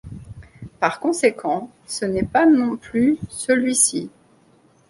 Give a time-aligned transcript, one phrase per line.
[0.79, 4.09] Par conséquent, ce n'est pas non plus celui-ci.